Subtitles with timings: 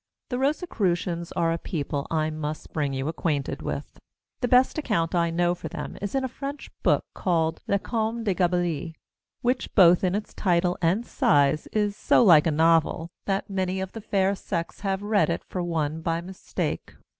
[0.29, 3.99] The Rosicrucians are a people I must bring you acquainted with.
[4.39, 8.23] The best account I know fo them is in a French book called La Comte
[8.23, 8.95] de Gabalis,
[9.43, 13.91] which, both in its title and size, is so like a novel, that many of
[13.91, 16.95] the fair sex have read it for one by mistake.